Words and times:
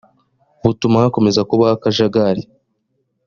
butuma 0.63 1.03
hakomeza 1.03 1.41
kubaho 1.49 1.73
akajagari 1.77 2.41